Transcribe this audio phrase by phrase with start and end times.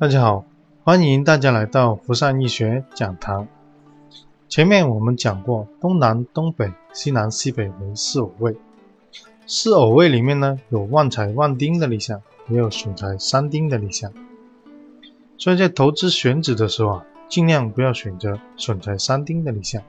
[0.00, 0.46] 大家好，
[0.82, 3.46] 欢迎大家来到福善易学讲堂。
[4.48, 8.56] 前面我们讲过，东南、东北、西南、西北为四偶位。
[9.46, 14.10] 四偶位里面呢，有旺财旺丁的立项，也有损财伤丁的立项。
[15.36, 19.82] 所以在投资选址的时候啊，尽量不要选择损财伤丁的立项。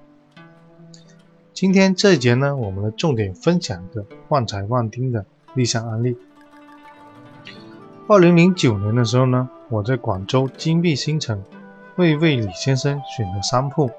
[1.54, 6.18] 今天这一节呢，我们的重点分享一个旺财旺丁的立项案例。
[8.12, 11.42] 二零零九年的时候呢，我在广州金碧新城
[11.96, 13.90] 为为李先生选了商铺。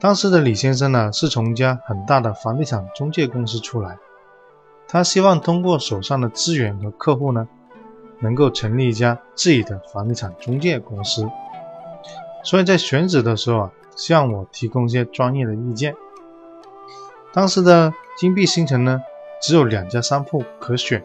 [0.00, 3.98] 当时的李先生呢，是从一家很大的房地产中介公司出来。
[4.88, 7.46] 他希望通过手上的资源和客户呢，
[8.20, 11.28] 能够成立一家自己的房地产中介公司。
[12.42, 15.94] 所以在选址的时候啊，向我提供一些专业的意见。
[17.30, 19.02] 当时的金碧新城呢，
[19.42, 21.04] 只有两家商铺可选。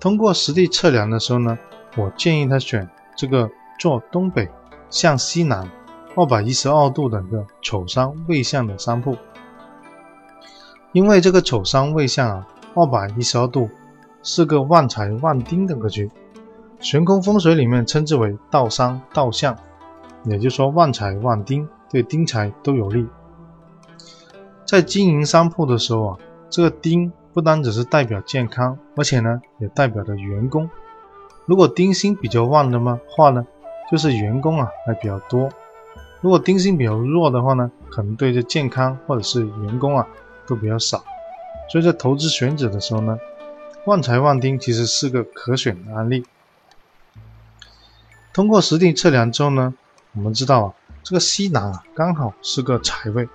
[0.00, 1.56] 通过实地测量的时候呢，
[1.96, 4.48] 我建议他选这个坐东北
[4.88, 5.70] 向西南
[6.16, 9.16] 二百一十二度的一个丑山位向的商铺，
[10.92, 12.46] 因为这个丑山位向啊。
[12.72, 13.68] 二百一十二度
[14.22, 16.08] 是个旺财旺丁的格局，
[16.78, 19.58] 悬空风水里面称之为倒商倒向，
[20.24, 23.04] 也就是说旺财旺丁对丁财都有利。
[24.64, 30.68] 在经营商铺的时候啊，这个丁不单只是代表健康，而且呢也代表着员工。
[31.46, 33.46] 如果丁星比较旺的嘛话呢，
[33.90, 35.48] 就是员工啊还比较多；
[36.20, 40.06] 如果丁星比较弱的话呢，可能对这健康或者是员工啊
[40.46, 41.04] 都比较少。
[41.70, 43.18] 所以在投资选址的时候呢，
[43.86, 46.24] 旺财旺丁其实是个可选的案例。
[48.32, 49.74] 通过实地测量之后呢，
[50.14, 53.28] 我们知道啊，这个西南啊刚好是个财位，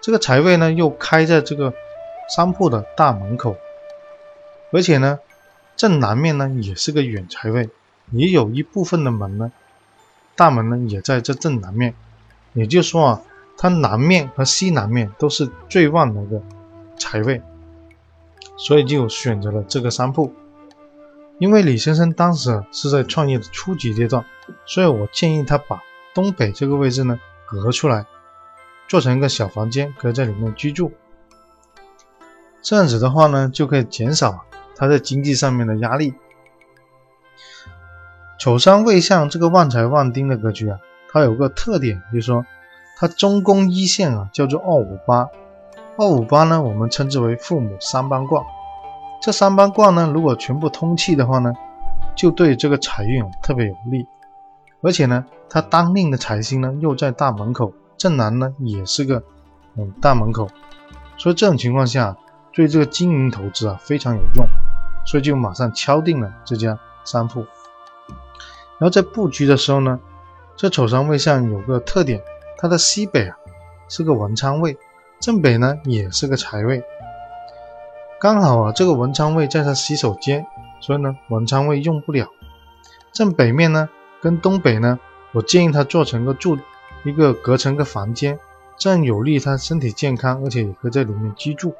[0.00, 1.72] 这个财位呢又开在这个
[2.28, 3.56] 商铺的大门口，
[4.72, 5.18] 而且呢
[5.76, 7.70] 正南面呢也是个远财位，
[8.12, 9.52] 也有一部分的门呢，
[10.36, 11.94] 大门呢也在这正南面，
[12.52, 13.22] 也就是说啊，
[13.56, 16.42] 它南面和西南面都是最旺的一个
[16.98, 17.40] 财位。
[18.60, 20.34] 所以就选择了这个商铺，
[21.38, 24.24] 因为李先生当时是在创业的初级阶段，
[24.66, 25.80] 所以我建议他把
[26.12, 28.04] 东北这个位置呢隔出来，
[28.88, 30.90] 做成一个小房间，可以在里面居住。
[32.60, 34.44] 这样子的话呢，就可以减少
[34.76, 36.14] 他在经济上面的压力。
[38.38, 40.78] 丑三未向这个旺财旺丁的格局啊，
[41.10, 42.46] 它有个特点，就是说
[42.96, 45.28] 它中宫一线啊叫做二五八。
[45.96, 48.44] 二五八呢，我们称之为父母三班卦。
[49.20, 51.52] 这三班卦呢，如果全部通气的话呢，
[52.14, 54.06] 就对这个财运特别有利。
[54.80, 59.24] 而且呢，它当令的财星呢又在大门口，正南呢也是个
[59.76, 60.48] 嗯大门口，
[61.16, 62.16] 所以这种情况下
[62.58, 64.44] 对这个经营投资啊非常有用，
[65.06, 67.46] 所以就马上敲定了这家商铺。
[68.78, 70.00] 然后在布局的时候呢，
[70.56, 72.20] 这丑商位上有个特点，
[72.56, 73.36] 它的西北啊
[73.88, 74.76] 是个文昌位。
[75.20, 76.82] 正北呢也是个财位，
[78.20, 80.44] 刚好啊，这个文昌位在它洗手间，
[80.80, 82.26] 所以呢文昌位用不了。
[83.12, 83.88] 正北面呢
[84.20, 84.98] 跟东北呢，
[85.30, 86.58] 我建议他做成个住
[87.04, 88.36] 一个隔成个房间，
[88.76, 91.72] 这样有利于他身体健康，而且也可以在里面居住。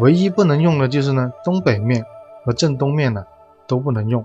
[0.00, 2.04] 唯一不能用的就是呢东北面
[2.44, 3.24] 和正东面呢
[3.66, 4.24] 都不能用，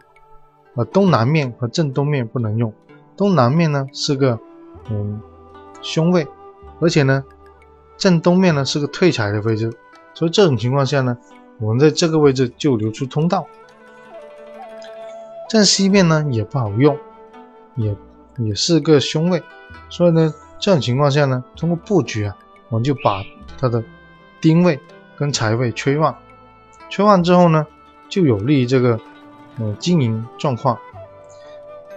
[0.75, 2.73] 呃东南面和正东面不能用。
[3.15, 4.39] 东南面呢是个
[4.89, 5.21] 嗯
[5.81, 6.27] 凶位，
[6.79, 7.23] 而且呢。
[7.97, 9.69] 正东面呢是个退财的位置，
[10.13, 11.17] 所以这种情况下呢，
[11.59, 13.45] 我们在这个位置就留出通道。
[15.49, 16.97] 正西面呢也不好用，
[17.75, 17.93] 也
[18.37, 19.43] 也是个凶位，
[19.89, 22.37] 所以呢，这种情况下呢，通过布局啊，
[22.69, 23.21] 我们就把
[23.57, 23.83] 它的
[24.39, 24.79] 丁位
[25.19, 26.15] 跟财位催旺，
[26.89, 27.67] 催旺之后呢，
[28.07, 28.97] 就有利于这个
[29.59, 30.79] 呃经营状况。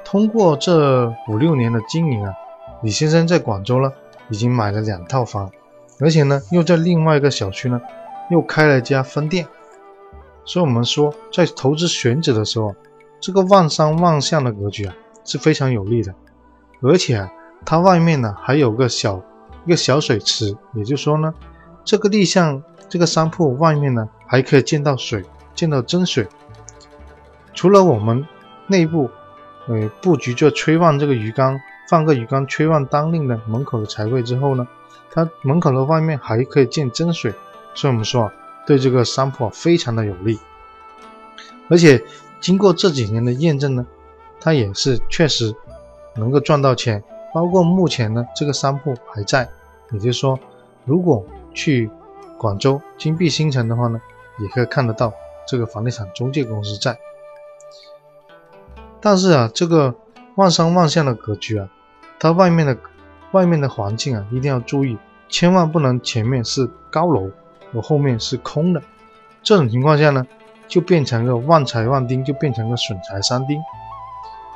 [0.05, 2.35] 通过这五六年的经营啊，
[2.83, 3.93] 李先生在广州呢
[4.29, 5.51] 已经买了两套房。
[6.01, 7.81] 而且呢，又在另外一个小区呢，
[8.29, 9.47] 又开了一家分店，
[10.45, 12.75] 所以我们说，在投资选址的时候，
[13.21, 14.95] 这个旺商旺向的格局啊
[15.25, 16.13] 是非常有利的。
[16.81, 17.33] 而且啊，
[17.65, 19.23] 它外面呢还有个小
[19.65, 21.33] 一个小水池，也就是说呢，
[21.85, 25.25] 这个立项这个商铺外面呢还可以见到水，
[25.55, 26.27] 见到真水。
[27.55, 28.27] 除了我们
[28.67, 29.11] 内部
[29.67, 34.67] 呃布局做催旺这个鱼缸，放个鱼缸催旺当令的门口的财位之后呢。
[35.15, 37.35] 它门口的外面还可以见真水，
[37.75, 38.35] 所以我们说啊，
[38.67, 40.39] 对这个商铺啊非常的有利。
[41.69, 42.03] 而且
[42.41, 43.87] 经过这几年的验证呢，
[44.41, 45.55] 它也是确实
[46.17, 47.05] 能够赚到钱。
[47.35, 49.47] 包括目前呢，这个商铺还在，
[49.91, 50.41] 也就是说，
[50.87, 51.23] 如果
[51.55, 51.91] 去
[52.39, 54.01] 广州金碧新城的话呢，
[54.39, 55.13] 也可以看得到
[55.47, 56.99] 这个房地产中介公司在。
[59.01, 59.95] 但是啊，这个
[60.37, 61.69] 万山望向的格局啊，
[62.19, 62.77] 它外面的
[63.33, 64.97] 外面的环境啊，一定要注意，
[65.29, 67.31] 千万不能前面是高楼，
[67.73, 68.83] 我后面是空的。
[69.43, 70.27] 这种情况下呢，
[70.69, 73.61] 就变成个旺财旺丁，就变成个损财伤丁。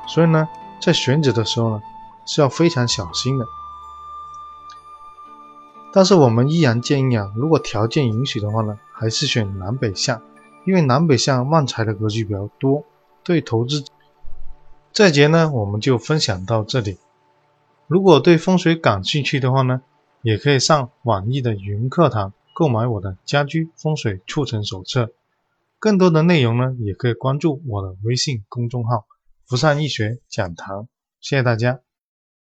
[0.06, 0.48] 所以呢，
[0.80, 1.82] 在选址的时候呢，
[2.24, 3.44] 是要非常小心的。
[5.96, 10.22] 但是我们依然建议啊，如果条件允许的话呢，还是选南北向，
[10.66, 12.84] 因为南北向旺财的格局比较多，
[13.24, 13.82] 对投资。
[14.92, 16.98] 这节呢，我们就分享到这里。
[17.86, 19.80] 如果对风水感兴趣的话呢，
[20.20, 25.14] 也可以上网易的云课堂购买我的家居风水促成手册。
[25.78, 29.06] 更多的内容呢，也可以关注我的微信公众号
[29.48, 30.88] “福善易学讲堂”。
[31.22, 31.85] 谢谢大家。